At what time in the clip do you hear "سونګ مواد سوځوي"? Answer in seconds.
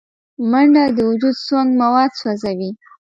1.45-2.71